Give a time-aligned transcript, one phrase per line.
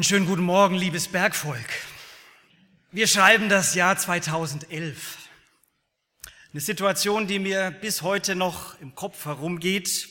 [0.00, 1.68] Einen schönen guten Morgen, liebes Bergvolk.
[2.90, 5.18] Wir schreiben das Jahr 2011.
[6.52, 10.08] Eine Situation, die mir bis heute noch im Kopf herumgeht.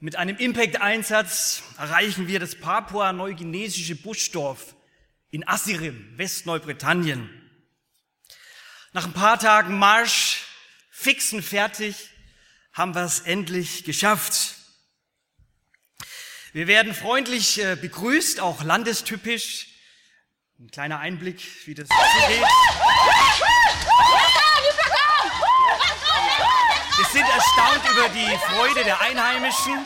[0.00, 4.76] Mit einem Impact-Einsatz erreichen wir das papua-neuguinesische Buschdorf
[5.30, 7.30] in Assirim, Westneubritannien.
[8.92, 10.42] Nach ein paar Tagen Marsch,
[10.90, 12.10] fixen fertig,
[12.74, 14.56] haben wir es endlich geschafft.
[16.54, 19.70] Wir werden freundlich äh, begrüßt, auch landestypisch.
[20.60, 22.46] Ein kleiner Einblick, wie das zugeht.
[26.96, 29.84] Wir sind erstaunt über die Freude der Einheimischen,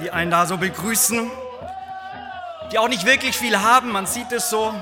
[0.00, 1.30] die einen da so begrüßen,
[2.72, 4.72] die auch nicht wirklich viel haben, man sieht es so.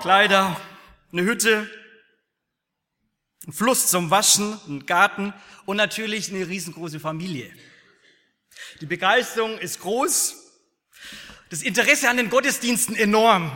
[0.00, 0.58] Kleider,
[1.12, 1.68] eine Hütte,
[3.46, 5.34] ein Fluss zum Waschen, ein Garten
[5.66, 7.52] und natürlich eine riesengroße Familie.
[8.80, 10.36] Die Begeisterung ist groß,
[11.50, 13.50] das Interesse an den Gottesdiensten enorm.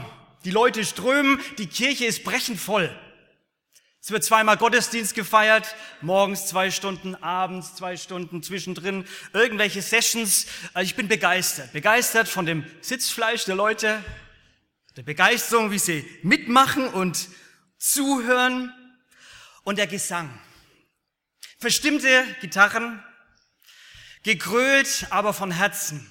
[0.44, 2.94] Die Leute strömen, die Kirche ist brechend voll.
[4.05, 10.46] Es wird zweimal Gottesdienst gefeiert, morgens zwei Stunden, abends zwei Stunden, zwischendrin irgendwelche Sessions.
[10.74, 14.05] Also ich bin begeistert, begeistert von dem Sitzfleisch der Leute,
[14.98, 17.28] der Begeisterung, wie sie mitmachen und
[17.78, 18.74] zuhören
[19.62, 20.39] und der Gesang.
[21.58, 23.02] Verstimmte Gitarren,
[24.25, 26.11] gegrölt, aber von Herzen.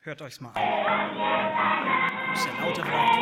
[0.00, 0.62] Hört euch's mal an.
[0.62, 3.12] Ein bisschen lauter vielleicht.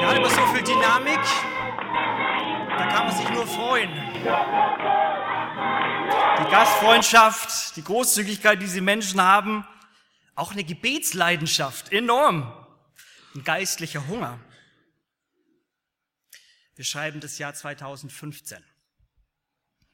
[0.00, 1.20] Ja, über so viel Dynamik,
[2.78, 3.90] da kann man sich nur freuen.
[6.38, 9.66] Die Gastfreundschaft, die Großzügigkeit, die diese Menschen haben,
[10.34, 12.50] auch eine Gebetsleidenschaft, enorm.
[13.34, 14.38] Ein geistlicher Hunger.
[16.82, 18.58] Wir schreiben das Jahr 2015.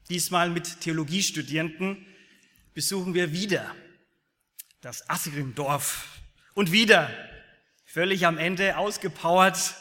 [0.08, 2.06] Diesmal mit Theologiestudierenden
[2.72, 3.76] besuchen wir wieder
[4.80, 6.08] das Assirim-Dorf.
[6.54, 7.10] Und wieder,
[7.84, 9.74] völlig am Ende, ausgepowert,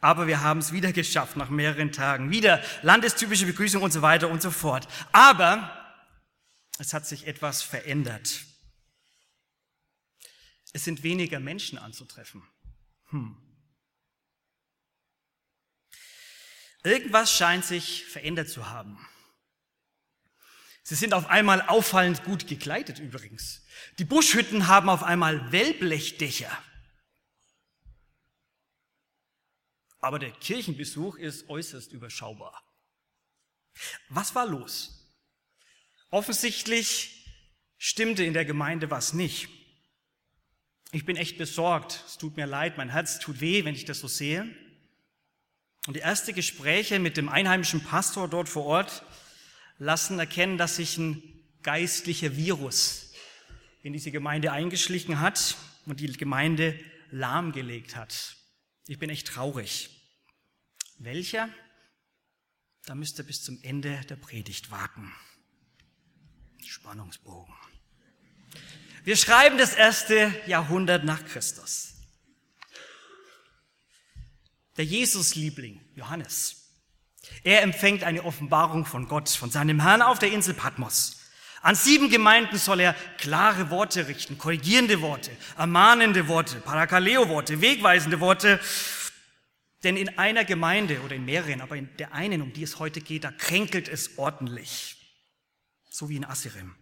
[0.00, 2.32] aber wir haben es wieder geschafft nach mehreren Tagen.
[2.32, 4.88] Wieder landestypische Begrüßung und so weiter und so fort.
[5.12, 6.02] Aber
[6.80, 8.44] es hat sich etwas verändert.
[10.72, 12.42] Es sind weniger Menschen anzutreffen.
[13.10, 13.36] Hm.
[16.82, 18.98] Irgendwas scheint sich verändert zu haben.
[20.82, 23.62] Sie sind auf einmal auffallend gut gekleidet übrigens.
[23.98, 26.50] Die Buschhütten haben auf einmal Wellblechdächer.
[30.00, 32.64] Aber der Kirchenbesuch ist äußerst überschaubar.
[34.08, 35.14] Was war los?
[36.10, 37.26] Offensichtlich
[37.76, 39.48] stimmte in der Gemeinde was nicht.
[40.92, 42.02] Ich bin echt besorgt.
[42.06, 44.52] Es tut mir leid, mein Herz tut weh, wenn ich das so sehe.
[45.90, 49.02] Und die ersten Gespräche mit dem einheimischen Pastor dort vor Ort
[49.78, 51.20] lassen erkennen, dass sich ein
[51.64, 53.12] geistlicher Virus
[53.82, 55.56] in diese Gemeinde eingeschlichen hat
[55.86, 56.78] und die Gemeinde
[57.10, 58.36] lahmgelegt hat.
[58.86, 59.90] Ich bin echt traurig.
[60.98, 61.48] Welcher?
[62.84, 65.12] Da müsst ihr bis zum Ende der Predigt warten.
[66.64, 67.52] Spannungsbogen.
[69.02, 71.94] Wir schreiben das erste Jahrhundert nach Christus.
[74.76, 76.60] Der Jesusliebling, Johannes,
[77.44, 81.20] er empfängt eine Offenbarung von Gott, von seinem Herrn auf der Insel Patmos.
[81.62, 88.58] An sieben Gemeinden soll er klare Worte richten, korrigierende Worte, ermahnende Worte, Parakaleo-Worte, wegweisende Worte.
[89.82, 93.00] Denn in einer Gemeinde oder in mehreren, aber in der einen, um die es heute
[93.00, 94.96] geht, da kränkelt es ordentlich.
[95.90, 96.74] So wie in Assirim.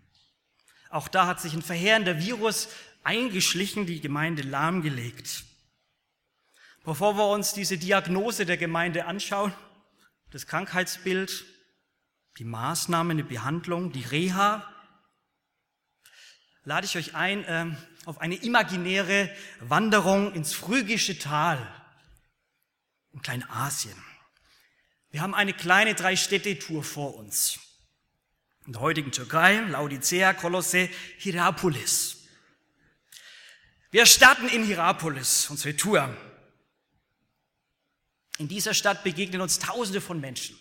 [0.90, 2.68] Auch da hat sich ein verheerender Virus
[3.02, 5.44] eingeschlichen, die Gemeinde lahmgelegt.
[6.88, 9.52] Bevor wir uns diese Diagnose der Gemeinde anschauen,
[10.30, 11.44] das Krankheitsbild,
[12.38, 14.66] die Maßnahmen, die Behandlung, die Reha,
[16.64, 17.66] lade ich euch ein äh,
[18.06, 19.30] auf eine imaginäre
[19.60, 21.58] Wanderung ins phrygische Tal
[23.12, 24.02] in Kleinasien.
[25.10, 27.58] Wir haben eine kleine Drei-Städte-Tour vor uns.
[28.64, 30.88] In der heutigen Türkei, Laodicea, Kolosse,
[31.18, 32.26] Hierapolis.
[33.90, 36.16] Wir starten in Hierapolis, unsere Tour.
[38.38, 40.56] In dieser Stadt begegnen uns Tausende von Menschen,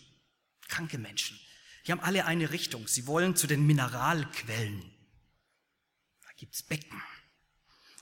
[0.67, 1.39] kranke Menschen.
[1.85, 2.87] Die haben alle eine Richtung.
[2.87, 4.81] Sie wollen zu den Mineralquellen.
[6.21, 7.01] Da gibt's Becken.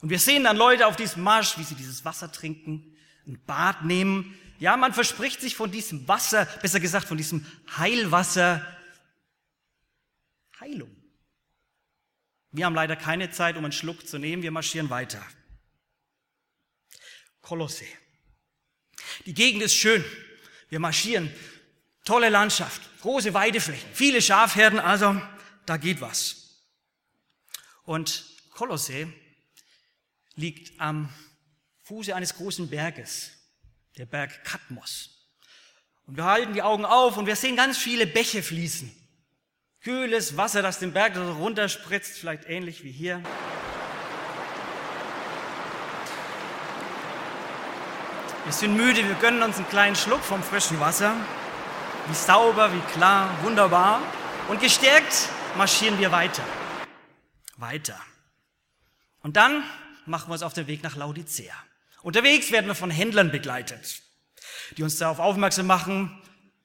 [0.01, 2.95] Und wir sehen dann Leute auf diesem Marsch, wie sie dieses Wasser trinken,
[3.27, 4.37] ein Bad nehmen.
[4.59, 7.45] Ja, man verspricht sich von diesem Wasser, besser gesagt von diesem
[7.77, 8.65] Heilwasser,
[10.59, 10.95] Heilung.
[12.51, 14.41] Wir haben leider keine Zeit, um einen Schluck zu nehmen.
[14.41, 15.21] Wir marschieren weiter.
[17.41, 17.85] Kolosse.
[19.25, 20.03] Die Gegend ist schön.
[20.69, 21.33] Wir marschieren.
[22.05, 25.19] Tolle Landschaft, große Weideflächen, viele Schafherden, also
[25.65, 26.61] da geht was.
[27.83, 29.11] Und Kolosse
[30.35, 31.09] liegt am
[31.81, 33.31] Fuße eines großen Berges,
[33.97, 35.09] der Berg Katmos.
[36.05, 38.91] Und wir halten die Augen auf und wir sehen ganz viele Bäche fließen.
[39.81, 43.23] Kühles Wasser, das den Berg runterspritzt, vielleicht ähnlich wie hier.
[48.45, 51.15] Wir sind müde, wir gönnen uns einen kleinen Schluck vom frischen Wasser.
[52.07, 53.99] Wie sauber, wie klar, wunderbar.
[54.49, 56.43] Und gestärkt marschieren wir weiter.
[57.57, 57.99] Weiter.
[59.23, 59.63] Und dann
[60.05, 61.55] machen wir uns auf den Weg nach Laodicea.
[62.03, 64.03] Unterwegs werden wir von Händlern begleitet,
[64.77, 66.15] die uns darauf aufmerksam machen,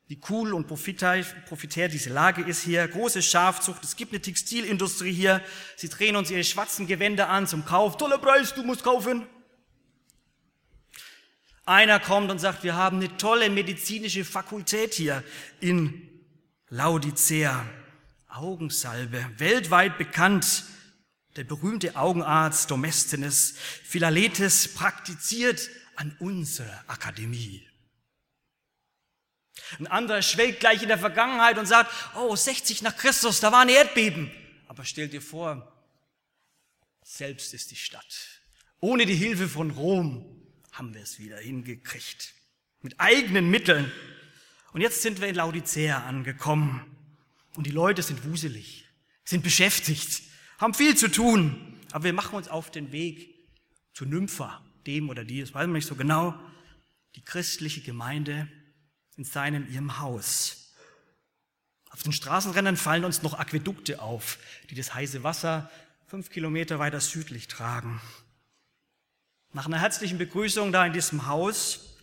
[0.06, 2.86] wie cool und profitär diese Lage ist hier.
[2.88, 5.40] Große Schafzucht, es gibt eine Textilindustrie hier.
[5.76, 7.96] Sie drehen uns ihre schwarzen Gewänder an zum Kauf.
[7.96, 9.26] Toller Preis, du musst kaufen.
[11.70, 15.22] Einer kommt und sagt, wir haben eine tolle medizinische Fakultät hier
[15.60, 16.02] in
[16.68, 17.64] Laodicea.
[18.26, 20.64] Augensalbe, weltweit bekannt.
[21.36, 27.64] Der berühmte Augenarzt Domesthenes Philaletes praktiziert an unserer Akademie.
[29.78, 33.60] Ein anderer schwelgt gleich in der Vergangenheit und sagt, oh, 60 nach Christus, da war
[33.60, 34.28] ein Erdbeben.
[34.66, 35.72] Aber stell dir vor,
[37.04, 38.40] selbst ist die Stadt.
[38.80, 40.39] Ohne die Hilfe von Rom
[40.80, 42.32] haben wir es wieder hingekriegt.
[42.80, 43.92] Mit eigenen Mitteln.
[44.72, 46.96] Und jetzt sind wir in Laodicea angekommen.
[47.54, 48.86] Und die Leute sind wuselig,
[49.26, 50.22] sind beschäftigt,
[50.56, 51.78] haben viel zu tun.
[51.92, 53.28] Aber wir machen uns auf den Weg
[53.92, 56.34] zu Nympha, dem oder die, das weiß man nicht so genau,
[57.14, 58.48] die christliche Gemeinde
[59.18, 60.72] in seinem, ihrem Haus.
[61.90, 64.38] Auf den Straßenrändern fallen uns noch Aquädukte auf,
[64.70, 65.70] die das heiße Wasser
[66.06, 68.00] fünf Kilometer weiter südlich tragen.
[69.52, 71.96] Nach einer herzlichen Begrüßung da in diesem Haus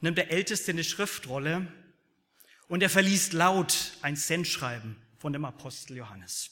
[0.00, 1.66] nimmt der Älteste eine Schriftrolle
[2.68, 6.50] und er verliest laut ein Sendschreiben von dem Apostel Johannes.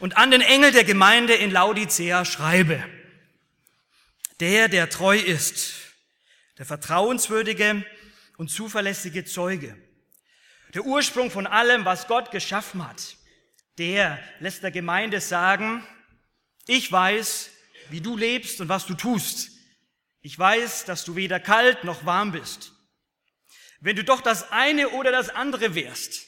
[0.00, 2.82] Und an den Engel der Gemeinde in Laodicea schreibe,
[4.40, 5.74] der, der treu ist,
[6.56, 7.84] der vertrauenswürdige
[8.38, 9.76] und zuverlässige Zeuge,
[10.72, 13.18] der Ursprung von allem, was Gott geschaffen hat,
[13.76, 15.86] der lässt der Gemeinde sagen,
[16.66, 17.50] ich weiß,
[17.90, 19.50] wie du lebst und was du tust.
[20.20, 22.72] Ich weiß, dass du weder kalt noch warm bist.
[23.80, 26.26] Wenn du doch das eine oder das andere wärst,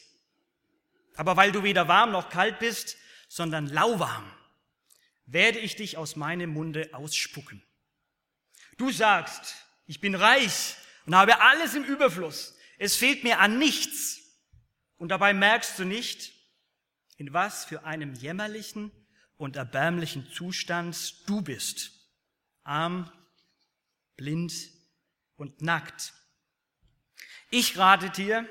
[1.15, 2.97] aber weil du weder warm noch kalt bist,
[3.27, 4.31] sondern lauwarm,
[5.25, 7.63] werde ich dich aus meinem Munde ausspucken.
[8.77, 9.55] Du sagst,
[9.85, 10.75] ich bin reich
[11.05, 12.55] und habe alles im Überfluss.
[12.77, 14.19] Es fehlt mir an nichts.
[14.97, 16.33] Und dabei merkst du nicht,
[17.17, 18.91] in was für einem jämmerlichen
[19.41, 21.93] und erbärmlichen Zustand du bist.
[22.63, 23.11] Arm,
[24.15, 24.53] blind
[25.35, 26.13] und nackt.
[27.49, 28.47] Ich rate dir,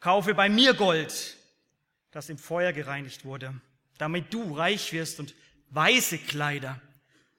[0.00, 1.36] kaufe bei mir Gold,
[2.12, 3.60] das im Feuer gereinigt wurde,
[3.98, 5.34] damit du reich wirst und
[5.68, 6.80] weiße Kleider,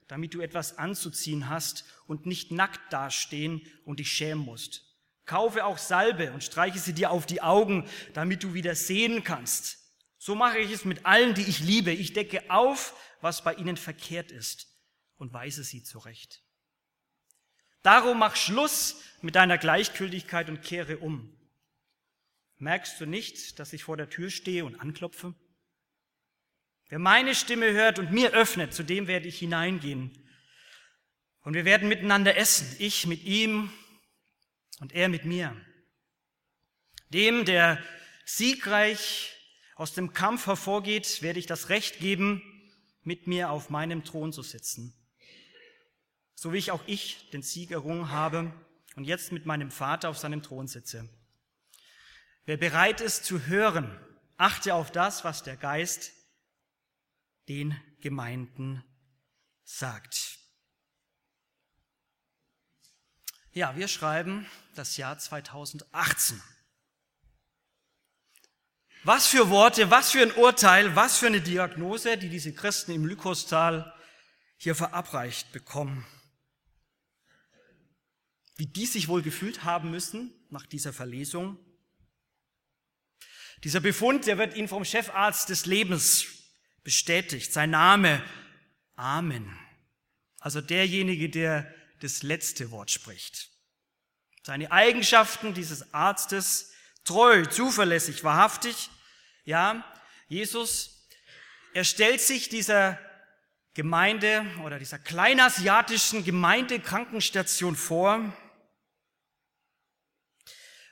[0.08, 4.86] damit du etwas anzuziehen hast und nicht nackt dastehen und dich schämen musst.
[5.26, 9.83] Kaufe auch Salbe und streiche sie dir auf die Augen, damit du wieder sehen kannst.
[10.24, 11.92] So mache ich es mit allen, die ich liebe.
[11.92, 14.70] Ich decke auf, was bei ihnen verkehrt ist
[15.18, 16.42] und weise sie zurecht.
[17.82, 21.38] Darum mach Schluss mit deiner Gleichgültigkeit und kehre um.
[22.56, 25.36] Merkst du nicht, dass ich vor der Tür stehe und anklopfe?
[26.88, 30.26] Wer meine Stimme hört und mir öffnet, zu dem werde ich hineingehen.
[31.42, 33.74] Und wir werden miteinander essen, ich mit ihm
[34.80, 35.54] und er mit mir.
[37.10, 37.84] Dem, der
[38.24, 39.34] siegreich
[39.76, 42.42] aus dem Kampf hervorgeht, werde ich das Recht geben,
[43.04, 44.94] mit mir auf meinem Thron zu sitzen.
[46.36, 48.54] So wie ich auch ich den Sieg errungen habe
[48.96, 51.10] und jetzt mit meinem Vater auf seinem Thron sitze.
[52.46, 54.00] Wer bereit ist zu hören,
[54.38, 56.12] achte auf das, was der Geist
[57.48, 58.84] den Gemeinden
[59.64, 60.40] sagt.
[63.52, 66.42] Ja, wir schreiben das Jahr 2018.
[69.06, 73.06] Was für Worte, was für ein Urteil, was für eine Diagnose, die diese Christen im
[73.06, 73.94] Lykostal
[74.58, 76.06] hier verabreicht bekommen.
[78.56, 81.58] wie die sich wohl gefühlt haben müssen nach dieser Verlesung.
[83.64, 86.28] Dieser Befund, der wird Ihnen vom Chefarzt des Lebens
[86.84, 87.52] bestätigt.
[87.52, 88.24] Sein Name,
[88.96, 89.58] Amen.
[90.40, 93.50] Also derjenige, der das letzte Wort spricht.
[94.44, 96.73] Seine Eigenschaften dieses Arztes,
[97.04, 98.90] treu, zuverlässig, wahrhaftig.
[99.46, 99.84] Ja,
[100.28, 101.08] Jesus,
[101.74, 103.00] er stellt sich dieser
[103.74, 108.34] Gemeinde oder dieser kleinasiatischen Gemeindekrankenstation vor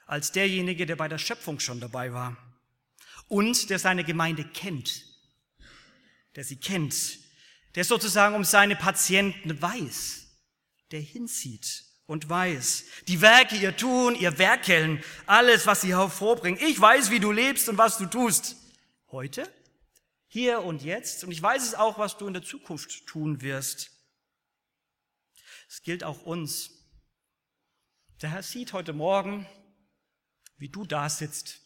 [0.07, 2.35] als derjenige, der bei der Schöpfung schon dabei war
[3.27, 5.05] und der seine Gemeinde kennt,
[6.35, 7.19] der sie kennt,
[7.75, 10.27] der sozusagen um seine Patienten weiß,
[10.91, 16.61] der hinsieht und weiß, die Werke ihr tun, ihr Werkeln, alles, was sie hervorbringen.
[16.61, 18.57] Ich weiß, wie du lebst und was du tust.
[19.11, 19.49] Heute,
[20.27, 21.23] hier und jetzt.
[21.23, 23.91] Und ich weiß es auch, was du in der Zukunft tun wirst.
[25.69, 26.71] Es gilt auch uns.
[28.21, 29.47] Der Herr sieht heute Morgen,
[30.57, 31.61] wie du da sitzt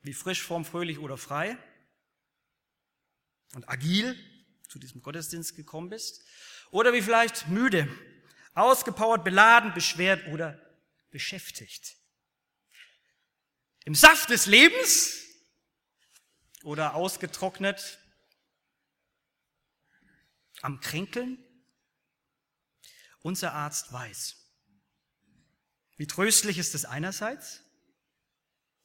[0.00, 1.58] wie frisch, form, fröhlich oder frei
[3.54, 4.16] und agil
[4.66, 6.24] zu diesem Gottesdienst gekommen bist,
[6.70, 7.86] oder wie vielleicht müde,
[8.54, 10.58] ausgepowert, beladen, beschwert oder
[11.10, 11.96] beschäftigt.
[13.84, 15.24] Im Saft des Lebens
[16.62, 17.98] oder ausgetrocknet,
[20.62, 21.38] am Kränkeln.
[23.22, 24.36] Unser Arzt weiß.
[25.96, 27.62] Wie tröstlich ist es einerseits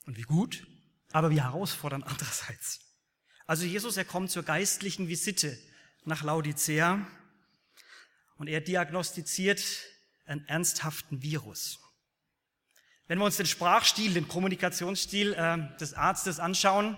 [0.05, 0.67] und wie gut
[1.15, 2.81] aber wie herausfordernd andererseits.
[3.48, 5.57] Also Jesus, er kommt zur geistlichen Visite
[6.03, 7.07] nach Laodicea
[8.38, 9.62] und er diagnostiziert
[10.25, 11.80] einen ernsthaften Virus.
[13.08, 16.98] Wenn wir uns den Sprachstil, den Kommunikationsstil äh, des Arztes anschauen,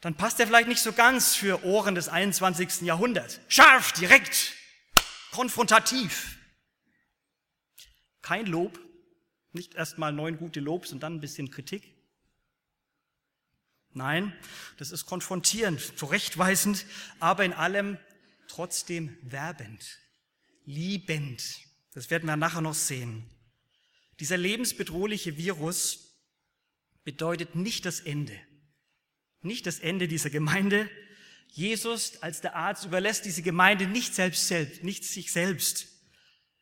[0.00, 2.82] dann passt er vielleicht nicht so ganz für Ohren des 21.
[2.82, 3.40] Jahrhunderts.
[3.48, 4.54] Scharf, direkt,
[5.30, 6.36] konfrontativ.
[8.22, 8.78] Kein Lob,
[9.52, 11.94] nicht erstmal neun gute Lobs und dann ein bisschen Kritik.
[13.92, 14.36] Nein,
[14.76, 16.84] das ist konfrontierend, zurechtweisend,
[17.18, 17.98] aber in allem
[18.48, 19.98] trotzdem werbend,
[20.64, 21.42] liebend.
[21.92, 23.24] Das werden wir nachher noch sehen.
[24.20, 26.14] Dieser lebensbedrohliche Virus
[27.04, 28.38] bedeutet nicht das Ende.
[29.42, 30.90] Nicht das Ende dieser Gemeinde.
[31.48, 35.88] Jesus als der Arzt überlässt diese Gemeinde nicht selbst, selbst, nicht sich selbst.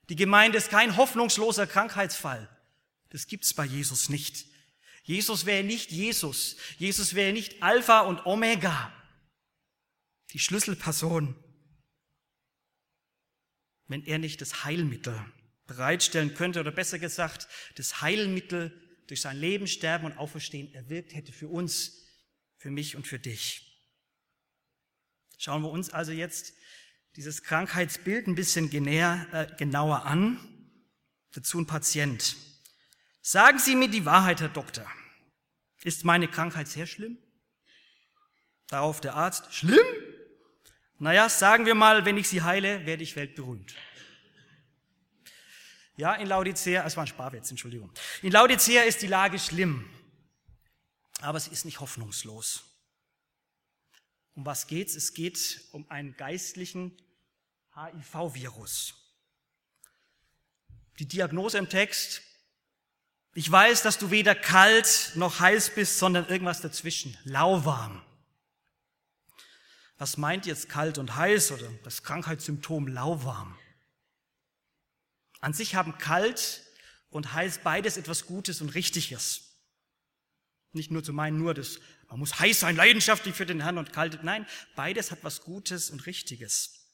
[0.09, 2.49] Die Gemeinde ist kein hoffnungsloser Krankheitsfall.
[3.11, 4.47] Das gibt's bei Jesus nicht.
[5.05, 6.57] Jesus wäre nicht Jesus.
[6.79, 8.93] Jesus wäre nicht Alpha und Omega.
[10.33, 11.37] Die Schlüsselperson.
[13.87, 15.19] Wenn er nicht das Heilmittel
[15.67, 18.73] bereitstellen könnte oder besser gesagt, das Heilmittel
[19.07, 22.07] durch sein Leben, Sterben und Auferstehen erwirkt hätte für uns,
[22.57, 23.83] für mich und für dich.
[25.39, 26.55] Schauen wir uns also jetzt
[27.17, 30.41] dieses Krankheitsbild ein bisschen genäher, äh, genauer an.
[31.33, 32.37] Dazu ein Patient.
[33.21, 34.91] Sagen Sie mir die Wahrheit, Herr Doktor.
[35.83, 37.19] Ist meine Krankheit sehr schlimm?
[38.69, 39.85] Darauf der Arzt, schlimm?
[40.99, 43.75] Naja, sagen wir mal, wenn ich sie heile, werde ich weltberühmt.
[45.97, 47.93] Ja, in Laodicea, es war ein Sparwitz, Entschuldigung.
[48.23, 49.89] In Laodicea ist die Lage schlimm,
[51.21, 52.65] aber sie ist nicht hoffnungslos.
[54.35, 54.97] Um was geht's?
[54.97, 56.97] Es geht um einen geistlichen
[57.75, 58.95] HIV-Virus.
[60.99, 62.23] Die Diagnose im Text,
[63.35, 68.03] ich weiß, dass du weder kalt noch heiß bist, sondern irgendwas dazwischen, lauwarm.
[69.97, 73.57] Was meint jetzt kalt und heiß oder das Krankheitssymptom lauwarm?
[75.41, 76.65] An sich haben kalt
[77.11, 79.43] und heiß beides etwas Gutes und Richtiges.
[80.73, 83.93] Nicht nur zu meinen, nur das, man muss heiß sein, leidenschaftlich für den Herrn und
[83.93, 84.25] kalt.
[84.25, 86.85] Nein, beides hat was Gutes und Richtiges.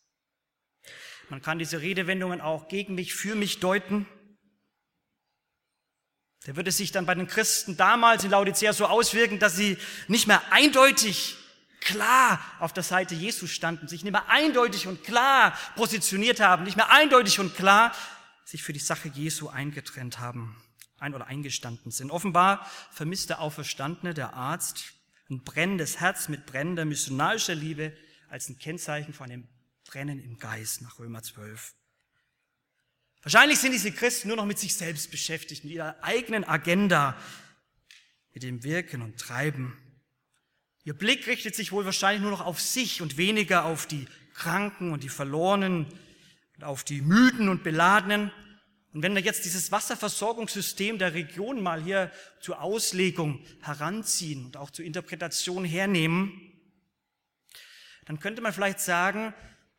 [1.30, 4.06] Man kann diese Redewendungen auch gegen mich, für mich deuten.
[6.46, 9.78] Der würde sich dann bei den Christen damals in Laodicea so auswirken, dass sie
[10.08, 11.36] nicht mehr eindeutig
[11.80, 16.76] klar auf der Seite Jesu standen, sich nicht mehr eindeutig und klar positioniert haben, nicht
[16.76, 17.92] mehr eindeutig und klar
[18.44, 20.60] sich für die Sache Jesu eingetrennt haben,
[20.98, 22.10] ein oder eingestanden sind.
[22.10, 24.92] Offenbar vermisst der Auferstandene, der Arzt,
[25.30, 27.96] ein brennendes Herz mit brennender missionarischer Liebe
[28.28, 29.48] als ein Kennzeichen von einem
[29.84, 31.74] Brennen im Geist nach Römer 12.
[33.22, 37.16] Wahrscheinlich sind diese Christen nur noch mit sich selbst beschäftigt, mit ihrer eigenen Agenda,
[38.32, 39.76] mit dem Wirken und Treiben.
[40.90, 44.90] Ihr Blick richtet sich wohl wahrscheinlich nur noch auf sich und weniger auf die Kranken
[44.90, 45.86] und die Verlorenen
[46.56, 48.32] und auf die Müden und Beladenen.
[48.92, 54.72] Und wenn wir jetzt dieses Wasserversorgungssystem der Region mal hier zur Auslegung heranziehen und auch
[54.72, 56.32] zur Interpretation hernehmen,
[58.06, 59.32] dann könnte man vielleicht sagen,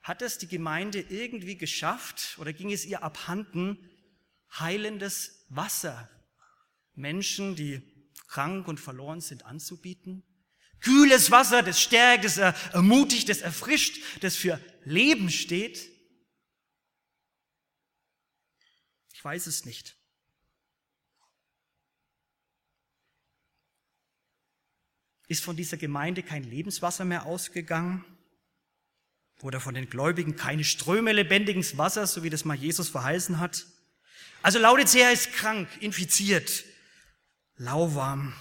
[0.04, 3.78] hat es die Gemeinde irgendwie geschafft oder ging es ihr abhanden,
[4.58, 6.10] heilendes Wasser
[6.94, 7.82] Menschen, die
[8.30, 10.24] krank und verloren sind, anzubieten?
[10.82, 15.90] Kühles Wasser, das stärkt, das ermutigt, das erfrischt, das für Leben steht?
[19.14, 19.96] Ich weiß es nicht.
[25.28, 28.04] Ist von dieser Gemeinde kein Lebenswasser mehr ausgegangen?
[29.42, 33.66] Oder von den Gläubigen keine Ströme lebendigen Wassers, so wie das mal Jesus verheißen hat?
[34.42, 36.64] Also Laodicea ist krank, infiziert,
[37.58, 38.34] lauwarm.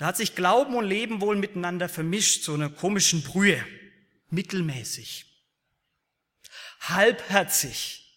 [0.00, 3.62] Da hat sich Glauben und Leben wohl miteinander vermischt, so eine komischen Brühe,
[4.30, 5.26] mittelmäßig,
[6.80, 8.10] halbherzig,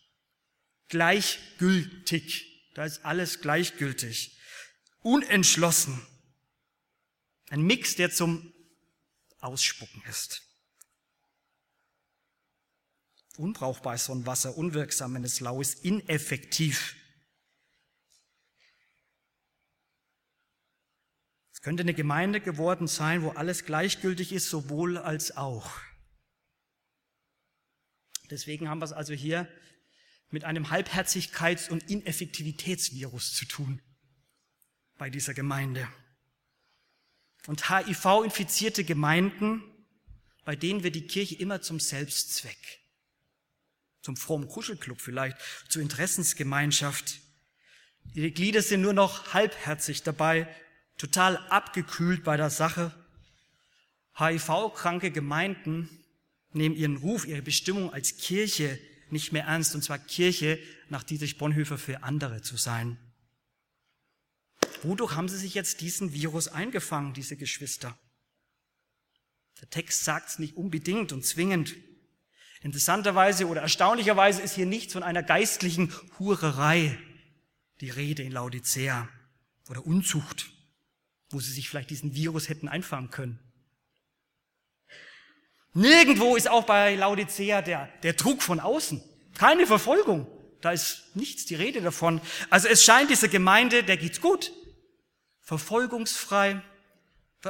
[0.88, 2.72] gleichgültig.
[2.74, 4.40] Da ist alles gleichgültig,
[5.02, 6.02] unentschlossen.
[7.50, 8.54] Ein Mix, der zum
[9.40, 10.42] Ausspucken ist.
[13.36, 16.96] Unbrauchbar ist so ein Wasser, unwirksam, wenn es lau ist, ineffektiv.
[21.64, 25.72] Könnte eine Gemeinde geworden sein, wo alles gleichgültig ist, sowohl als auch.
[28.30, 29.48] Deswegen haben wir es also hier
[30.30, 33.82] mit einem Halbherzigkeits- und Ineffektivitätsvirus zu tun
[35.00, 35.88] bei dieser Gemeinde.
[37.48, 39.64] Und HIV-infizierte Gemeinden,
[40.46, 42.84] bei denen wird die Kirche immer zum Selbstzweck
[44.04, 45.38] zum frommen Kuschelclub vielleicht,
[45.70, 47.22] zur Interessensgemeinschaft.
[48.14, 50.54] Ihre Glieder sind nur noch halbherzig dabei,
[50.98, 52.94] total abgekühlt bei der Sache.
[54.16, 55.90] HIV-kranke Gemeinden
[56.52, 60.60] nehmen ihren Ruf, ihre Bestimmung als Kirche nicht mehr ernst, und zwar Kirche
[60.90, 62.98] nach Dietrich Bonhoeffer für andere zu sein.
[64.84, 67.98] Wodurch haben sie sich jetzt diesen Virus eingefangen, diese Geschwister?
[69.62, 71.76] Der Text sagt es nicht unbedingt und zwingend.
[72.62, 76.98] Interessanterweise oder erstaunlicherweise ist hier nichts von einer geistlichen Hurerei
[77.82, 79.10] die Rede in Laodicea
[79.70, 80.53] oder Unzucht,
[81.34, 83.40] wo sie sich vielleicht diesen Virus hätten einfangen können.
[85.74, 89.04] Nirgendwo ist auch bei Laodicea der, der Druck von außen.
[89.36, 90.28] Keine Verfolgung.
[90.62, 92.22] Da ist nichts die Rede davon.
[92.50, 94.54] Also es scheint dieser Gemeinde, der geht's gut.
[95.42, 96.62] Verfolgungsfrei.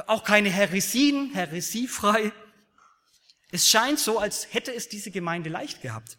[0.06, 2.32] Auch keine Heresien, heresiefrei.
[3.52, 6.18] Es scheint so, als hätte es diese Gemeinde leicht gehabt.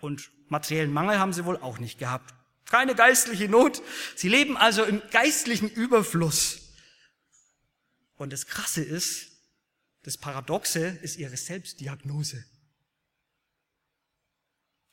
[0.00, 2.35] Und materiellen Mangel haben sie wohl auch nicht gehabt.
[2.66, 3.82] Keine geistliche Not.
[4.16, 6.60] Sie leben also im geistlichen Überfluss.
[8.16, 9.28] Und das Krasse ist,
[10.02, 12.44] das Paradoxe ist ihre Selbstdiagnose.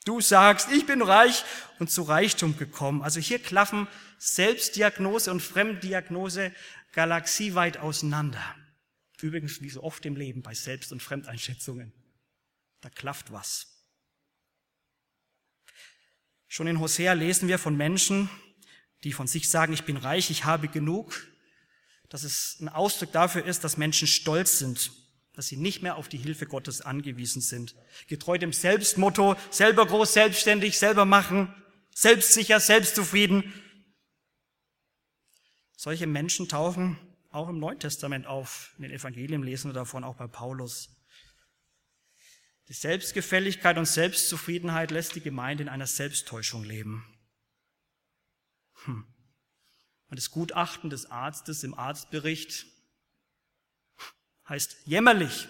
[0.05, 1.45] Du sagst, ich bin reich
[1.79, 3.01] und zu Reichtum gekommen.
[3.01, 6.53] Also hier klaffen Selbstdiagnose und Fremddiagnose
[6.91, 8.43] galaxieweit auseinander.
[9.21, 11.93] Übrigens, wie so oft im Leben bei Selbst- und Fremdeinschätzungen.
[12.81, 13.72] Da klafft was.
[16.53, 18.29] Schon in Hosea lesen wir von Menschen,
[19.03, 21.25] die von sich sagen, ich bin reich, ich habe genug,
[22.09, 24.91] dass es ein Ausdruck dafür ist, dass Menschen stolz sind,
[25.33, 27.73] dass sie nicht mehr auf die Hilfe Gottes angewiesen sind.
[28.05, 31.51] Getreu dem Selbstmotto, selber groß, selbstständig, selber machen,
[31.89, 33.51] selbstsicher, selbstzufrieden.
[35.75, 36.99] Solche Menschen tauchen
[37.31, 38.75] auch im Neuen Testament auf.
[38.77, 40.91] In den Evangelien lesen wir davon auch bei Paulus.
[42.73, 47.05] Die Selbstgefälligkeit und Selbstzufriedenheit lässt die Gemeinde in einer Selbsttäuschung leben.
[48.85, 49.05] Hm.
[50.07, 52.65] Und das Gutachten des Arztes im Arztbericht
[54.49, 55.47] heißt jämmerlich,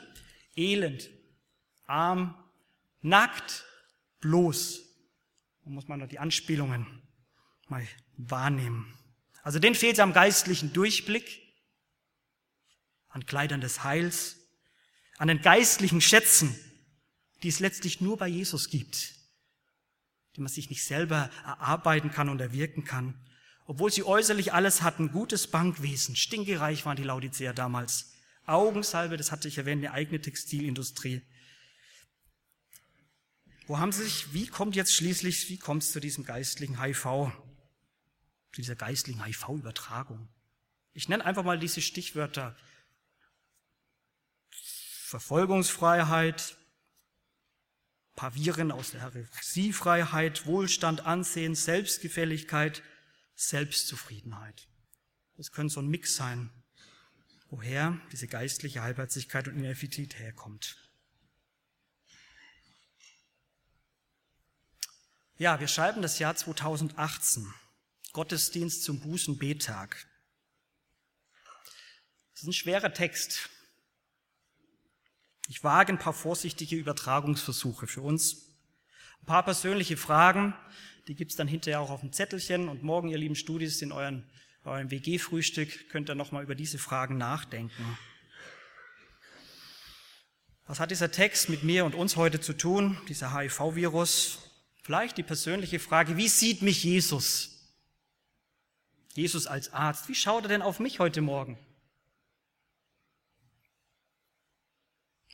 [0.58, 1.10] elend,
[1.86, 2.38] arm,
[3.00, 3.64] nackt,
[4.20, 4.82] bloß.
[5.64, 7.08] Da muss man noch die Anspielungen
[7.70, 9.00] mal wahrnehmen.
[9.44, 11.42] Also den fehlt es am geistlichen Durchblick
[13.08, 14.42] an Kleidern des Heils,
[15.18, 16.54] an den geistlichen Schätzen,
[17.44, 19.16] die es letztlich nur bei Jesus gibt,
[20.36, 23.20] die man sich nicht selber erarbeiten kann und erwirken kann.
[23.66, 28.14] Obwohl sie äußerlich alles hatten, gutes Bankwesen, stinkereich waren die Laodicea damals.
[28.46, 31.22] Augensalbe, das hatte ich erwähnt, eine eigene Textilindustrie.
[33.68, 37.32] Wo haben sie sich, wie kommt jetzt schließlich, wie kommt es zu diesem geistlichen HIV,
[38.52, 40.28] zu dieser geistlichen HIV-Übertragung?
[40.94, 42.56] Ich nenne einfach mal diese Stichwörter
[44.50, 46.58] Verfolgungsfreiheit,
[48.16, 52.84] Pavieren aus der Heresiefreiheit, Wohlstand, Ansehen, Selbstgefälligkeit,
[53.36, 54.68] Selbstzufriedenheit.
[55.36, 56.52] Das könnte so ein Mix sein,
[57.50, 60.78] woher diese geistliche Halbherzigkeit und Ineffektivität herkommt.
[65.38, 67.52] Ja, wir schreiben das Jahr 2018.
[68.14, 70.08] Gottesdienst zum Bußenbettag.
[72.34, 73.50] Das ist ein schwerer Text.
[75.50, 78.50] Ich wage ein paar vorsichtige Übertragungsversuche für uns.
[79.22, 80.54] Ein paar persönliche Fragen,
[81.08, 84.24] die gibt's dann hinterher auch auf dem Zettelchen und morgen, ihr lieben Studis, in euren,
[84.64, 87.98] eurem WG-Frühstück könnt ihr nochmal über diese Fragen nachdenken.
[90.66, 94.40] Was hat dieser Text mit mir und uns heute zu tun, dieser HIV-Virus?
[94.82, 97.74] Vielleicht die persönliche Frage, wie sieht mich Jesus?
[99.14, 101.58] Jesus als Arzt, wie schaut er denn auf mich heute Morgen?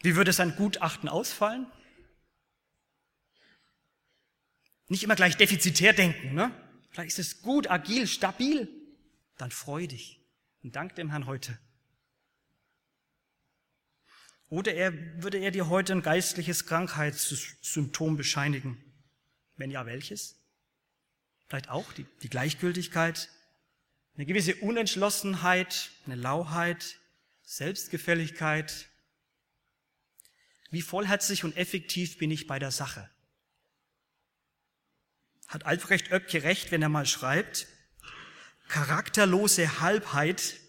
[0.02, 1.68] Wie würde sein Gutachten ausfallen?
[4.88, 6.52] Nicht immer gleich defizitär denken, ne?
[6.92, 8.68] Vielleicht ist es gut, agil, stabil.
[9.38, 10.20] Dann freu dich
[10.64, 11.58] und dank dem Herrn heute.
[14.50, 18.84] Oder er, würde er dir heute ein geistliches Krankheitssymptom bescheinigen?
[19.56, 20.38] Wenn ja, welches?
[21.48, 23.30] Vielleicht auch die, die Gleichgültigkeit,
[24.16, 27.00] eine gewisse Unentschlossenheit, eine Lauheit,
[27.44, 28.90] Selbstgefälligkeit.
[30.70, 33.10] Wie vollherzig und effektiv bin ich bei der Sache?
[35.48, 37.68] Hat Albrecht Oebke recht, wenn er mal schreibt,
[38.68, 40.60] charakterlose Halbheit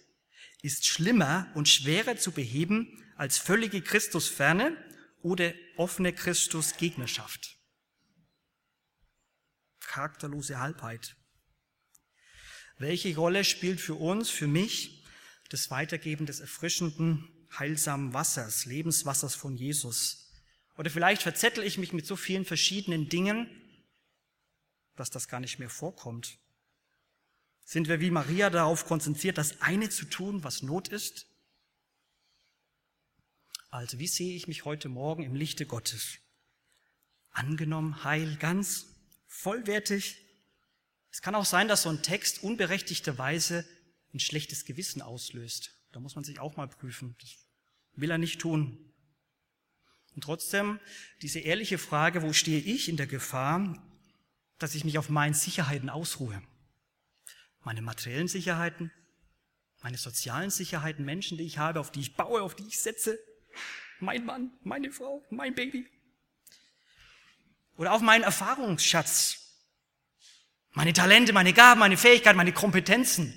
[0.62, 4.76] ist schlimmer und schwerer zu beheben als völlige Christusferne
[5.22, 7.56] oder offene Christusgegnerschaft.
[9.80, 11.16] Charakterlose Halbheit.
[12.78, 15.04] Welche Rolle spielt für uns, für mich,
[15.50, 20.30] das Weitergeben des erfrischenden, heilsamen Wassers, Lebenswassers von Jesus?
[20.76, 23.48] Oder vielleicht verzettel ich mich mit so vielen verschiedenen Dingen,
[24.96, 26.38] dass das gar nicht mehr vorkommt.
[27.64, 31.26] Sind wir wie Maria darauf konzentriert, das eine zu tun, was Not ist?
[33.70, 36.18] Also wie sehe ich mich heute Morgen im Lichte Gottes?
[37.30, 38.86] Angenommen, heil, ganz,
[39.28, 40.16] vollwertig?
[41.12, 43.64] Es kann auch sein, dass so ein Text unberechtigterweise
[44.12, 45.79] ein schlechtes Gewissen auslöst.
[45.92, 47.16] Da muss man sich auch mal prüfen.
[47.20, 47.30] Das
[47.94, 48.92] will er nicht tun.
[50.14, 50.80] Und trotzdem,
[51.22, 53.82] diese ehrliche Frage, wo stehe ich in der Gefahr,
[54.58, 56.42] dass ich mich auf meinen Sicherheiten ausruhe?
[57.62, 58.90] Meine materiellen Sicherheiten,
[59.82, 63.18] meine sozialen Sicherheiten, Menschen, die ich habe, auf die ich baue, auf die ich setze,
[64.00, 65.86] mein Mann, meine Frau, mein Baby.
[67.76, 69.38] Oder auf meinen Erfahrungsschatz,
[70.72, 73.34] meine Talente, meine Gaben, meine Fähigkeiten, meine Kompetenzen.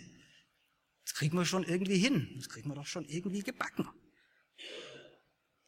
[1.23, 2.33] Kriegen wir schon irgendwie hin.
[2.35, 3.87] Das kriegen wir doch schon irgendwie gebacken.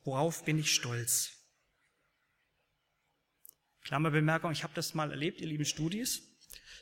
[0.04, 1.32] Worauf bin ich stolz?
[3.84, 6.24] Klammerbemerkung, ich habe das mal erlebt, ihr lieben Studis.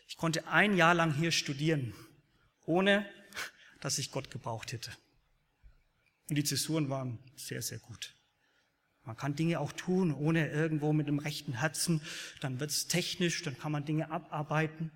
[0.07, 1.93] Ich konnte ein Jahr lang hier studieren,
[2.65, 3.07] ohne
[3.79, 4.91] dass ich Gott gebraucht hätte.
[6.29, 8.15] Und die Zäsuren waren sehr, sehr gut.
[9.03, 12.01] Man kann Dinge auch tun, ohne irgendwo mit dem rechten Herzen.
[12.41, 14.89] Dann wird es technisch, dann kann man Dinge abarbeiten.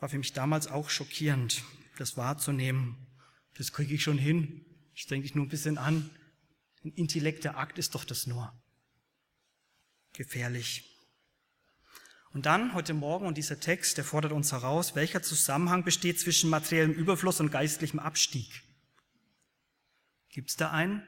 [0.00, 1.62] War für mich damals auch schockierend,
[2.02, 3.06] das wahrzunehmen.
[3.54, 4.66] Das kriege ich schon hin.
[4.94, 6.10] Ich denke ich nur ein bisschen an.
[6.84, 8.52] Ein Intellekt der Akt ist doch das nur.
[10.12, 10.88] Gefährlich.
[12.32, 16.50] Und dann heute Morgen und dieser Text, der fordert uns heraus, welcher Zusammenhang besteht zwischen
[16.50, 18.62] materiellem Überfluss und geistlichem Abstieg.
[20.30, 21.06] Gibt es da einen?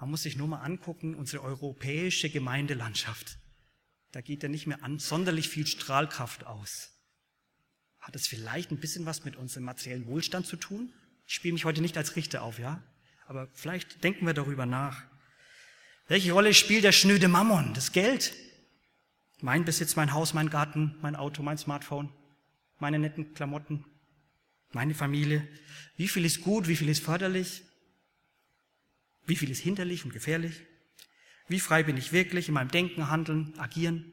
[0.00, 3.38] Man muss sich nur mal angucken, unsere europäische Gemeindelandschaft.
[4.12, 6.99] Da geht ja nicht mehr an, sonderlich viel Strahlkraft aus.
[8.10, 10.92] Hat es vielleicht ein bisschen was mit unserem materiellen Wohlstand zu tun?
[11.28, 12.82] Ich spiele mich heute nicht als Richter auf, ja?
[13.28, 15.04] Aber vielleicht denken wir darüber nach.
[16.08, 18.34] Welche Rolle spielt der schnöde Mammon, das Geld?
[19.42, 22.12] Mein Besitz, mein Haus, mein Garten, mein Auto, mein Smartphone,
[22.80, 23.84] meine netten Klamotten,
[24.72, 25.46] meine Familie.
[25.96, 27.62] Wie viel ist gut, wie viel ist förderlich?
[29.24, 30.62] Wie viel ist hinderlich und gefährlich?
[31.46, 34.12] Wie frei bin ich wirklich in meinem Denken, Handeln, Agieren?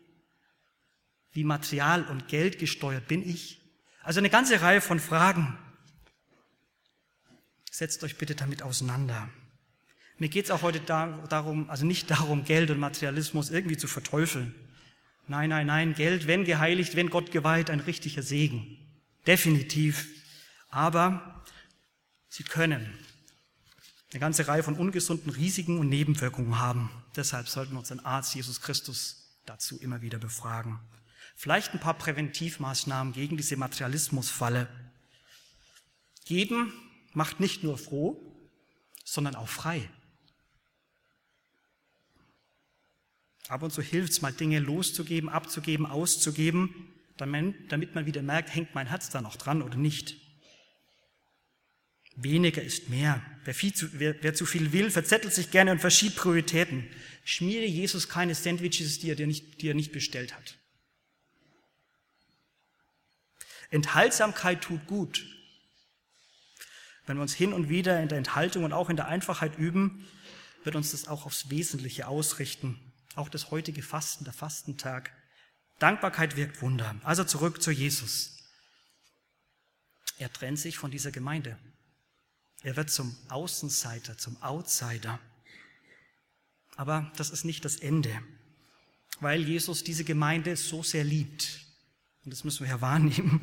[1.31, 3.63] Wie material und Geld gesteuert bin ich?
[4.07, 5.57] Also eine ganze Reihe von Fragen.
[7.69, 9.27] Setzt euch bitte damit auseinander.
[10.17, 14.55] Mir geht es auch heute darum, also nicht darum, Geld und Materialismus irgendwie zu verteufeln.
[15.27, 18.77] Nein, nein, nein, Geld, wenn geheiligt, wenn Gott geweiht, ein richtiger Segen.
[19.27, 20.07] Definitiv.
[20.69, 21.43] Aber
[22.29, 22.97] sie können
[24.13, 26.89] eine ganze Reihe von ungesunden Risiken und Nebenwirkungen haben.
[27.17, 30.79] Deshalb sollten wir unseren Arzt Jesus Christus dazu immer wieder befragen.
[31.39, 34.67] Vielleicht ein paar Präventivmaßnahmen gegen diese Materialismusfalle.
[36.25, 36.73] Geben
[37.13, 38.19] macht nicht nur froh,
[39.05, 39.87] sondern auch frei.
[43.49, 48.73] Ab und zu hilft es mal, Dinge loszugeben, abzugeben, auszugeben, damit man wieder merkt, hängt
[48.73, 50.17] mein Herz da noch dran oder nicht.
[52.15, 53.23] Weniger ist mehr.
[53.45, 56.87] Wer, zu, wer, wer zu viel will, verzettelt sich gerne und verschiebt Prioritäten.
[57.23, 60.56] Schmiere Jesus keine Sandwiches, die er dir nicht, die er nicht bestellt hat.
[63.69, 65.25] Enthaltsamkeit tut gut.
[67.05, 70.07] Wenn wir uns hin und wieder in der Enthaltung und auch in der Einfachheit üben,
[70.63, 72.79] wird uns das auch aufs Wesentliche ausrichten.
[73.15, 75.11] Auch das heutige Fasten, der Fastentag.
[75.79, 76.95] Dankbarkeit wirkt Wunder.
[77.03, 78.37] Also zurück zu Jesus.
[80.17, 81.57] Er trennt sich von dieser Gemeinde.
[82.63, 85.19] Er wird zum Außenseiter, zum Outsider.
[86.75, 88.21] Aber das ist nicht das Ende,
[89.19, 91.66] weil Jesus diese Gemeinde so sehr liebt.
[92.27, 93.39] Und das müssen wir ja wahrnehmen.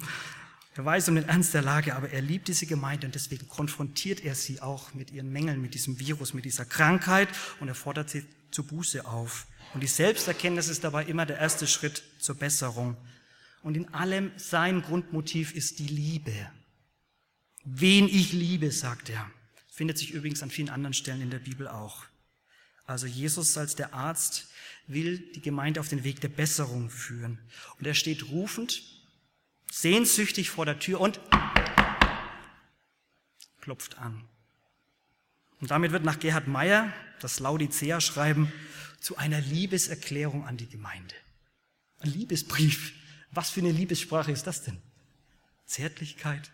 [0.74, 4.22] Er weiß um den Ernst der Lage, aber er liebt diese Gemeinde und deswegen konfrontiert
[4.22, 8.10] er sie auch mit ihren Mängeln, mit diesem Virus, mit dieser Krankheit und er fordert
[8.10, 9.46] sie zur Buße auf.
[9.72, 12.94] Und die Selbsterkenntnis ist dabei immer der erste Schritt zur Besserung.
[13.62, 16.34] Und in allem sein Grundmotiv ist die Liebe.
[17.64, 19.30] Wen ich liebe, sagt er.
[19.70, 22.04] Findet sich übrigens an vielen anderen Stellen in der Bibel auch.
[22.86, 24.48] Also Jesus als der Arzt
[24.86, 27.38] will die Gemeinde auf den Weg der Besserung führen.
[27.78, 28.82] Und er steht rufend,
[29.70, 31.20] sehnsüchtig vor der Tür und
[33.60, 34.28] klopft an.
[35.60, 38.52] Und damit wird nach Gerhard Meyer das Laodicea-Schreiben
[39.00, 41.14] zu einer Liebeserklärung an die Gemeinde.
[42.00, 42.92] Ein Liebesbrief.
[43.30, 44.80] Was für eine Liebessprache ist das denn?
[45.64, 46.52] Zärtlichkeit,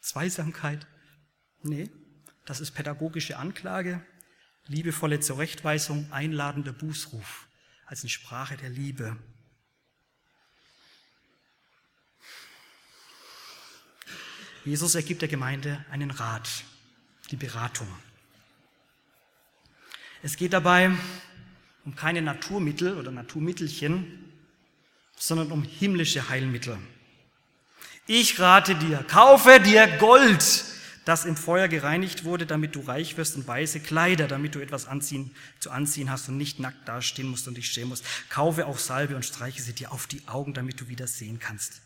[0.00, 0.86] Zweisamkeit?
[1.62, 1.90] Nee,
[2.44, 4.00] das ist pädagogische Anklage,
[4.68, 7.48] liebevolle Zurechtweisung, einladender Bußruf
[7.86, 9.16] als eine Sprache der Liebe.
[14.64, 16.48] Jesus ergibt der Gemeinde einen Rat,
[17.30, 17.88] die Beratung.
[20.22, 20.90] Es geht dabei
[21.84, 24.30] um keine Naturmittel oder Naturmittelchen,
[25.16, 26.76] sondern um himmlische Heilmittel.
[28.06, 30.64] Ich rate dir, kaufe dir Gold,
[31.08, 34.84] das im Feuer gereinigt wurde, damit du reich wirst und weiße Kleider, damit du etwas
[34.84, 38.04] anziehen, zu anziehen hast und nicht nackt dastehen musst und dich schämen musst.
[38.28, 41.80] Kaufe auch Salbe und streiche sie dir auf die Augen, damit du wieder sehen kannst.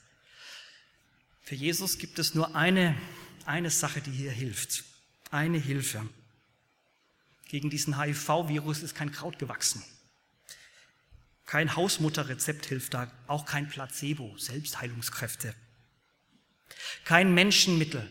[1.44, 2.96] Für Jesus gibt es nur eine,
[3.46, 4.82] eine Sache, die hier hilft.
[5.30, 6.04] Eine Hilfe.
[7.48, 9.85] Gegen diesen HIV-Virus ist kein Kraut gewachsen.
[11.46, 15.54] Kein Hausmutterrezept hilft da, auch kein Placebo, Selbstheilungskräfte.
[17.04, 18.08] Kein Menschenmittel.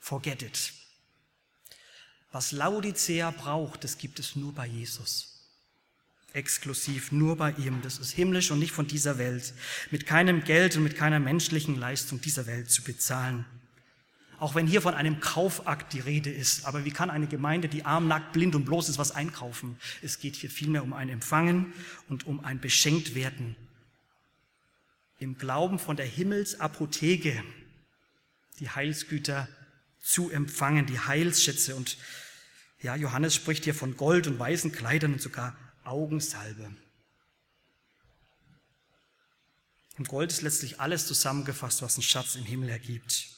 [0.00, 0.72] Forget it.
[2.32, 5.30] Was Laodicea braucht, das gibt es nur bei Jesus.
[6.32, 7.82] Exklusiv, nur bei ihm.
[7.82, 9.52] Das ist himmlisch und nicht von dieser Welt.
[9.90, 13.44] Mit keinem Geld und mit keiner menschlichen Leistung dieser Welt zu bezahlen.
[14.38, 16.64] Auch wenn hier von einem Kaufakt die Rede ist.
[16.64, 19.76] Aber wie kann eine Gemeinde, die arm, nackt, blind und bloß ist, was einkaufen?
[20.00, 21.74] Es geht hier vielmehr um ein Empfangen
[22.08, 23.56] und um ein Beschenktwerden.
[25.18, 27.42] Im Glauben von der Himmelsapotheke
[28.60, 29.48] die Heilsgüter
[30.10, 31.76] zu empfangen, die Heilsschätze.
[31.76, 31.96] Und
[32.80, 36.70] ja, Johannes spricht hier von Gold und weißen Kleidern und sogar Augensalbe.
[39.98, 43.28] Im Gold ist letztlich alles zusammengefasst, was ein Schatz im Himmel ergibt.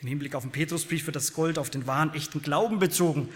[0.00, 3.28] Im Hinblick auf den Petrusbrief wird das Gold auf den wahren, echten Glauben bezogen,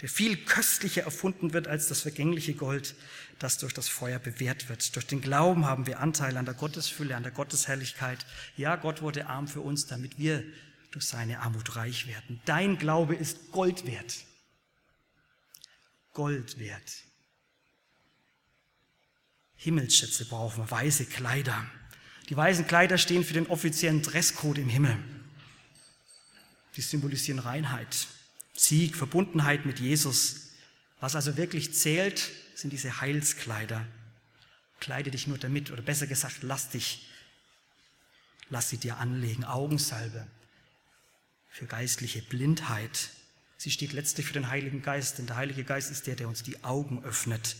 [0.00, 2.94] der viel köstlicher erfunden wird als das vergängliche Gold,
[3.38, 4.94] das durch das Feuer bewährt wird.
[4.94, 8.24] Durch den Glauben haben wir Anteil an der Gottesfülle, an der Gottesherrlichkeit.
[8.56, 10.44] Ja, Gott wurde arm für uns, damit wir
[10.92, 12.40] durch seine Armut reich werden.
[12.44, 14.24] Dein Glaube ist Gold wert.
[16.12, 16.92] Gold wert.
[19.56, 21.66] Himmelsschätze brauchen wir, weiße Kleider.
[22.28, 24.96] Die weißen Kleider stehen für den offiziellen Dresscode im Himmel.
[26.76, 28.06] Die symbolisieren Reinheit,
[28.54, 30.50] Sieg, Verbundenheit mit Jesus.
[31.00, 33.86] Was also wirklich zählt, sind diese Heilskleider.
[34.78, 37.08] Kleide dich nur damit, oder besser gesagt, lass dich,
[38.50, 39.44] lass sie dir anlegen.
[39.44, 40.26] Augensalbe
[41.52, 43.10] für geistliche Blindheit.
[43.58, 46.42] Sie steht letztlich für den Heiligen Geist, denn der Heilige Geist ist der, der uns
[46.42, 47.56] die Augen öffnet.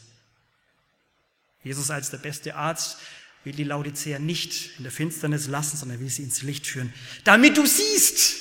[1.63, 2.99] Jesus als der beste Arzt
[3.45, 6.93] will die Laodicea nicht in der Finsternis lassen, sondern will sie ins Licht führen,
[7.25, 8.37] damit du siehst,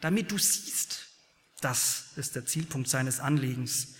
[0.00, 1.06] damit du siehst.
[1.60, 3.94] Das ist der Zielpunkt seines Anliegens.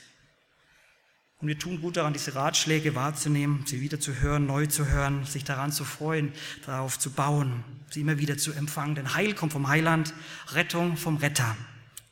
[1.43, 5.27] Und wir tun gut daran, diese Ratschläge wahrzunehmen, sie wieder zu hören, neu zu hören,
[5.27, 6.33] sich daran zu freuen,
[6.65, 8.95] darauf zu bauen, sie immer wieder zu empfangen.
[8.95, 10.15] Denn Heil kommt vom Heiland,
[10.53, 11.57] Rettung vom Retter,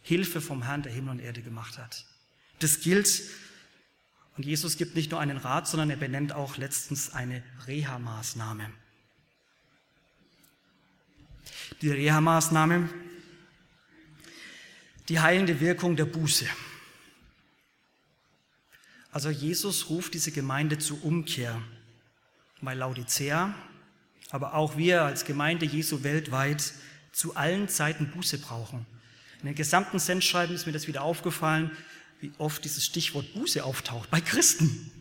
[0.03, 2.07] Hilfe vom Herrn, der Himmel und Erde gemacht hat.
[2.59, 3.23] Das gilt.
[4.37, 8.69] Und Jesus gibt nicht nur einen Rat, sondern er benennt auch letztens eine Reha-Maßnahme.
[11.83, 12.89] Die Reha-Maßnahme,
[15.09, 16.47] die heilende Wirkung der Buße.
[19.13, 21.61] Also Jesus ruft diese Gemeinde zur Umkehr,
[22.61, 23.55] weil Laodicea,
[24.31, 26.73] aber auch wir als Gemeinde Jesu weltweit
[27.13, 28.87] zu allen Zeiten Buße brauchen.
[29.41, 31.71] In den gesamten Sendschreiben ist mir das wieder aufgefallen,
[32.21, 34.11] wie oft dieses Stichwort Buße auftaucht.
[34.11, 34.93] Bei Christen.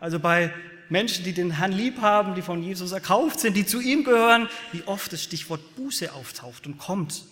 [0.00, 0.54] Also bei
[0.88, 4.48] Menschen, die den Herrn lieb haben, die von Jesus erkauft sind, die zu ihm gehören,
[4.72, 7.24] wie oft das Stichwort Buße auftaucht und kommt.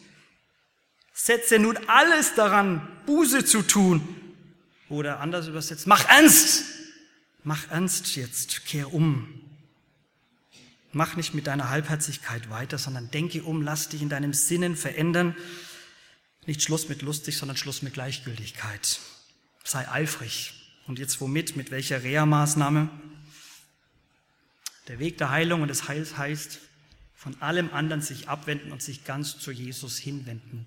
[1.15, 4.26] Setze nun alles daran, Buße zu tun.
[4.89, 6.65] Oder anders übersetzt, mach ernst.
[7.43, 9.41] Mach ernst jetzt, kehr um.
[10.93, 15.37] Mach nicht mit deiner Halbherzigkeit weiter, sondern denke um, lass dich in deinem Sinnen verändern.
[16.47, 19.01] Nicht Schluss mit lustig, sondern Schluss mit Gleichgültigkeit.
[19.63, 20.55] Sei eifrig.
[20.87, 21.57] Und jetzt womit?
[21.57, 22.89] Mit welcher Reha-Maßnahme?
[24.89, 26.61] Der Weg der Heilung und des Heils heißt,
[27.15, 30.67] von allem anderen sich abwenden und sich ganz zu Jesus hinwenden.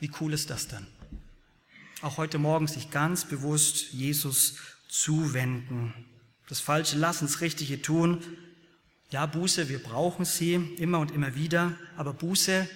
[0.00, 0.86] Wie cool ist das dann?
[2.02, 4.56] Auch heute Morgen sich ganz bewusst Jesus
[4.86, 5.94] zuwenden.
[6.46, 8.22] Das Falsche lassen, das Richtige tun.
[9.10, 12.68] Ja, Buße, wir brauchen sie immer und immer wieder, aber Buße,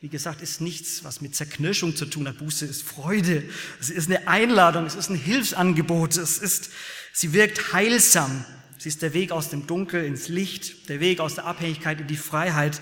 [0.00, 2.38] wie gesagt, ist nichts, was mit Zerknirschung zu tun hat.
[2.38, 3.42] Buße ist Freude,
[3.80, 6.70] es ist eine Einladung, es ist ein Hilfsangebot, es ist,
[7.12, 8.44] sie wirkt heilsam.
[8.78, 12.06] Sie ist der Weg aus dem Dunkel ins Licht, der Weg aus der Abhängigkeit in
[12.06, 12.80] die Freiheit,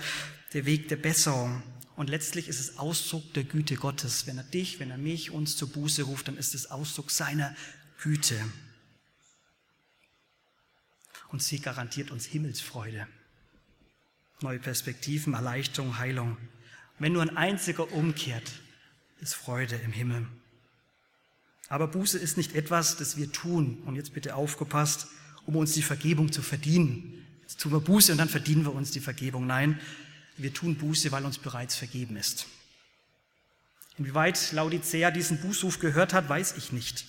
[0.53, 1.63] der Weg der Besserung.
[1.99, 4.25] Und letztlich ist es Ausdruck der Güte Gottes.
[4.25, 7.53] Wenn er dich, wenn er mich, uns zur Buße ruft, dann ist es Ausdruck seiner
[8.01, 8.39] Güte.
[11.27, 13.05] Und sie garantiert uns Himmelsfreude,
[14.39, 16.37] neue Perspektiven, Erleichterung, Heilung.
[16.99, 18.49] Wenn nur ein einziger umkehrt,
[19.19, 20.25] ist Freude im Himmel.
[21.67, 23.83] Aber Buße ist nicht etwas, das wir tun.
[23.85, 25.07] Und jetzt bitte aufgepasst,
[25.45, 27.27] um uns die Vergebung zu verdienen.
[27.41, 29.47] Jetzt tun wir Buße und dann verdienen wir uns die Vergebung.
[29.47, 29.81] Nein,
[30.41, 32.47] wir tun Buße, weil uns bereits vergeben ist.
[33.97, 37.05] Inwieweit Laodicea diesen Bußruf gehört hat, weiß ich nicht.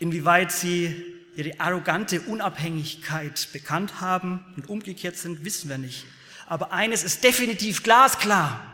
[0.00, 6.04] Inwieweit sie ihre arrogante Unabhängigkeit bekannt haben und umgekehrt sind, wissen wir nicht.
[6.46, 8.70] Aber eines ist definitiv glasklar.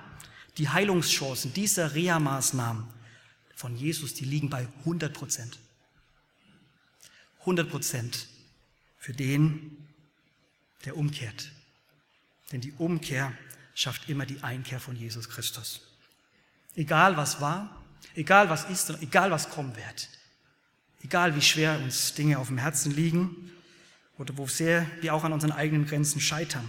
[0.57, 2.87] Die Heilungschancen dieser Reha-Maßnahmen
[3.55, 5.59] von Jesus, die liegen bei 100 Prozent.
[7.41, 8.27] 100 Prozent
[8.99, 9.87] für den,
[10.85, 11.51] der umkehrt.
[12.53, 13.33] Denn die Umkehr
[13.75, 15.81] schafft immer die Einkehr von Jesus Christus.
[16.75, 17.83] Egal was war,
[18.15, 20.09] egal was ist und egal was kommen wird.
[21.03, 23.51] Egal wie schwer uns Dinge auf dem Herzen liegen
[24.19, 26.69] oder wo sehr wir auch an unseren eigenen Grenzen scheitern.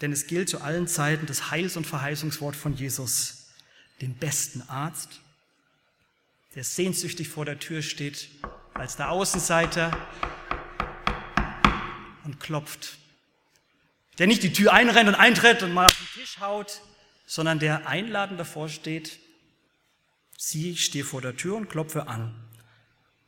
[0.00, 3.48] Denn es gilt zu allen Zeiten das Heils- und Verheißungswort von Jesus,
[4.00, 5.20] den besten Arzt,
[6.54, 8.28] der sehnsüchtig vor der Tür steht,
[8.74, 9.96] als der Außenseiter
[12.24, 12.98] und klopft.
[14.18, 16.80] Der nicht die Tür einrennt und eintritt und mal auf den Tisch haut,
[17.26, 19.18] sondern der einladend davor steht,
[20.36, 22.34] sieh, ich stehe vor der Tür und klopfe an.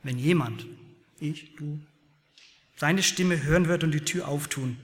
[0.03, 0.67] Wenn jemand,
[1.19, 1.81] ich, du,
[2.77, 4.79] seine Stimme hören wird und die Tür auftun,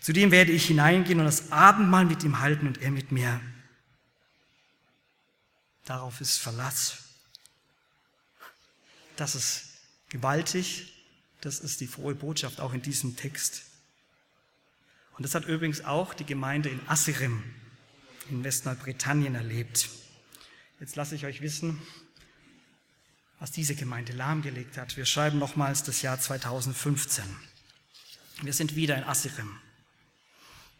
[0.00, 3.40] zu dem werde ich hineingehen und das Abendmahl mit ihm halten und er mit mir.
[5.84, 6.98] Darauf ist Verlass.
[9.16, 9.64] Das ist
[10.08, 10.92] gewaltig.
[11.40, 13.62] Das ist die frohe Botschaft auch in diesem Text.
[15.16, 17.42] Und das hat übrigens auch die Gemeinde in Assirim
[18.30, 19.88] in Westnordbritannien erlebt.
[20.80, 21.80] Jetzt lasse ich euch wissen,
[23.38, 24.96] was diese Gemeinde lahmgelegt hat.
[24.96, 27.24] Wir schreiben nochmals das Jahr 2015.
[28.42, 29.50] Wir sind wieder in Assirim.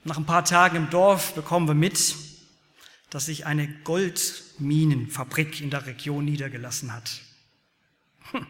[0.05, 2.17] Nach ein paar Tagen im Dorf bekommen wir mit,
[3.11, 7.23] dass sich eine Goldminenfabrik in der Region niedergelassen hat.
[8.33, 8.47] Hm.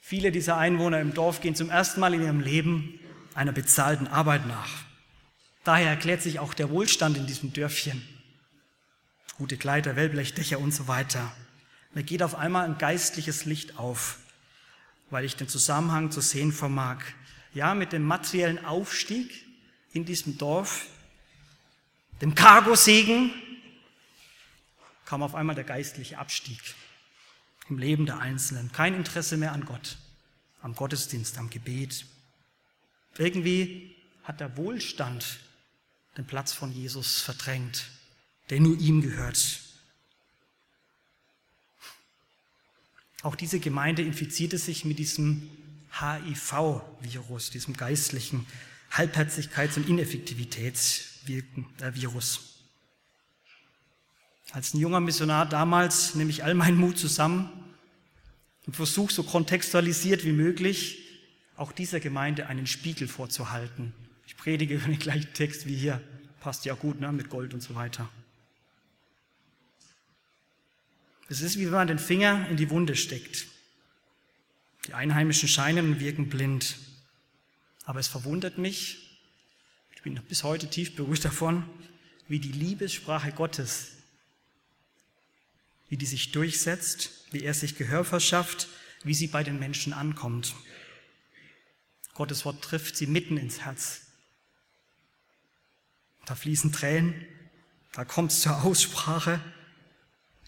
[0.00, 2.98] Viele dieser Einwohner im Dorf gehen zum ersten Mal in ihrem Leben
[3.34, 4.70] einer bezahlten Arbeit nach.
[5.64, 8.06] Daher erklärt sich auch der Wohlstand in diesem Dörfchen.
[9.38, 11.32] Gute Kleider, Wellblechdächer und so weiter.
[11.94, 14.18] Mir geht auf einmal ein geistliches Licht auf,
[15.10, 16.98] weil ich den Zusammenhang zu sehen vermag.
[17.54, 19.44] Ja, mit dem materiellen Aufstieg
[19.92, 20.86] in diesem Dorf,
[22.20, 23.32] dem Cargosegen,
[25.04, 26.60] kam auf einmal der geistliche Abstieg
[27.68, 28.72] im Leben der Einzelnen.
[28.72, 29.96] Kein Interesse mehr an Gott,
[30.62, 32.06] am Gottesdienst, am Gebet.
[33.18, 35.40] Irgendwie hat der Wohlstand
[36.16, 37.90] den Platz von Jesus verdrängt,
[38.50, 39.60] der nur ihm gehört.
[43.22, 45.48] Auch diese Gemeinde infizierte sich mit diesem
[45.98, 48.44] HIV-Virus, diesem geistlichen
[48.90, 52.50] Halbherzigkeits- und Ineffektivitätsvirus.
[54.52, 57.50] Als ein junger Missionar damals nehme ich all meinen Mut zusammen
[58.66, 61.03] und versuche so kontextualisiert wie möglich
[61.56, 63.92] auch dieser Gemeinde einen Spiegel vorzuhalten.
[64.26, 66.02] Ich predige über den gleichen Text wie hier.
[66.40, 68.08] Passt ja gut, ne, mit Gold und so weiter.
[71.28, 73.46] Es ist wie wenn man den Finger in die Wunde steckt.
[74.86, 76.76] Die Einheimischen scheinen und wirken blind.
[77.84, 79.20] Aber es verwundert mich,
[79.94, 81.64] ich bin bis heute tief berührt davon,
[82.28, 83.92] wie die Liebessprache Gottes,
[85.88, 88.68] wie die sich durchsetzt, wie er sich Gehör verschafft,
[89.02, 90.54] wie sie bei den Menschen ankommt.
[92.14, 94.02] Gottes Wort trifft sie mitten ins Herz.
[96.26, 97.26] Da fließen Tränen,
[97.92, 99.40] da kommt es zur Aussprache.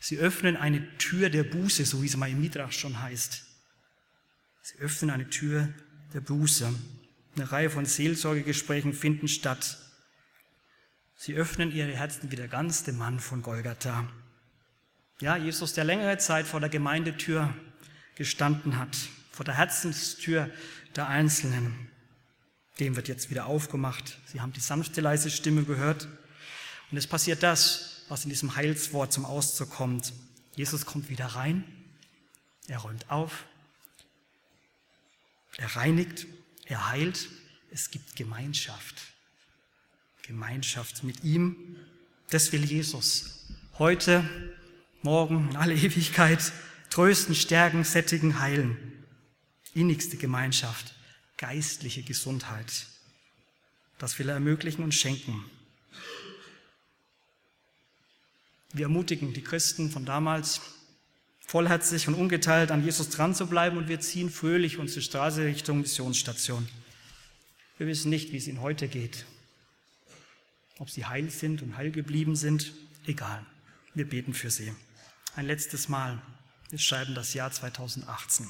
[0.01, 3.45] Sie öffnen eine Tür der Buße, so wie es mal im Midrash schon heißt.
[4.63, 5.69] Sie öffnen eine Tür
[6.15, 6.73] der Buße.
[7.37, 9.79] Eine Reihe von Seelsorgegesprächen finden statt.
[11.17, 14.09] Sie öffnen ihre Herzen wie der ganze Mann von Golgatha.
[15.21, 17.55] Ja, Jesus, der längere Zeit vor der Gemeindetür
[18.17, 18.97] gestanden hat,
[19.33, 20.51] vor der Herzenstür
[20.97, 21.91] der Einzelnen,
[22.79, 24.19] dem wird jetzt wieder aufgemacht.
[24.27, 26.09] Sie haben die sanfte, leise Stimme gehört.
[26.91, 30.13] Und es passiert das, was in diesem Heilswort zum Ausdruck kommt.
[30.55, 31.65] Jesus kommt wieder rein,
[32.69, 33.45] er räumt auf,
[35.57, 36.27] er reinigt,
[36.65, 37.29] er heilt,
[37.71, 38.95] es gibt Gemeinschaft.
[40.23, 41.77] Gemeinschaft mit ihm.
[42.31, 43.47] Das will Jesus.
[43.79, 44.29] Heute,
[45.03, 46.53] morgen, in alle Ewigkeit
[46.91, 48.86] trösten, stärken, sättigen, heilen.
[49.77, 50.95] Innigste Gemeinschaft,
[51.37, 52.87] geistliche Gesundheit.
[53.99, 55.45] Das will er ermöglichen und schenken.
[58.73, 60.63] Wir ermutigen die Christen von damals,
[61.41, 65.83] vollherzig und ungeteilt an Jesus dran zu bleiben und wir ziehen fröhlich unsere Straße Richtung
[65.83, 66.67] Missionsstation.
[67.77, 69.27] Wir wissen nicht, wie es ihnen heute geht.
[70.79, 72.73] Ob sie heil sind und heil geblieben sind,
[73.07, 73.45] egal.
[73.93, 74.75] Wir beten für sie.
[75.35, 76.23] Ein letztes Mal.
[76.71, 78.47] Wir schreiben das Jahr 2018.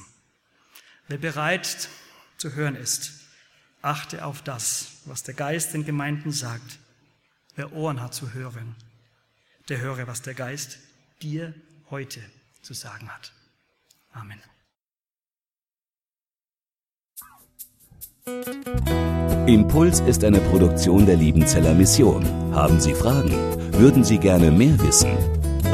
[1.07, 1.89] Wer bereit
[2.37, 3.11] zu hören ist,
[3.81, 6.79] achte auf das, was der Geist den Gemeinden sagt.
[7.55, 8.75] Wer Ohren hat zu hören,
[9.69, 10.79] der höre, was der Geist
[11.21, 11.53] dir
[11.89, 12.21] heute
[12.61, 13.31] zu sagen hat.
[14.11, 14.39] Amen.
[19.47, 22.25] Impuls ist eine Produktion der Liebenzeller Mission.
[22.53, 23.31] Haben Sie Fragen?
[23.73, 25.36] Würden Sie gerne mehr wissen?